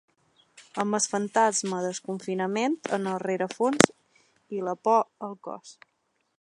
Amb 0.83 0.97
el 0.99 1.03
fantasma 1.11 1.81
del 1.87 1.99
confinament 2.07 2.79
en 2.99 3.07
el 3.13 3.21
rerefons 3.27 3.93
i 4.59 4.67
la 4.71 4.77
por 4.89 5.01
al 5.29 5.41
cos. 5.49 5.79